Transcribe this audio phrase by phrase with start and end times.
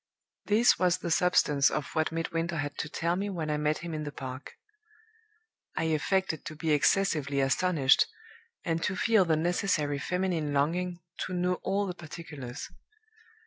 [0.47, 3.93] This was the substance of what Midwinter had to tell me when I met him
[3.93, 4.53] in the Park.
[5.77, 8.07] I affected to be excessively astonished,
[8.65, 12.71] and to feel the necessary feminine longing to know all the particulars.